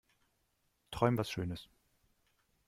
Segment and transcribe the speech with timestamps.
[0.89, 1.69] Träum was schönes.